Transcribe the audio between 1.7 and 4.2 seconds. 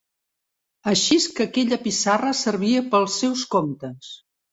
piçarra servia pels seus comptes